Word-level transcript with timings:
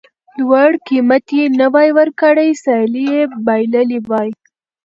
لوړ 0.37 0.71
قېمت 0.87 1.25
یې 1.37 1.45
نه 1.59 1.67
وای 1.73 1.89
ورکړی 1.99 2.49
سیالي 2.63 3.03
یې 3.13 3.23
بایللې 3.45 3.99
وای. 4.09 4.29